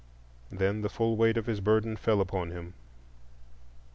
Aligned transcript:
Then 0.51 0.81
the 0.81 0.89
full 0.89 1.15
weight 1.15 1.37
of 1.37 1.45
his 1.45 1.59
burden 1.59 1.95
fell 1.95 2.21
upon 2.21 2.49
him. 2.49 2.73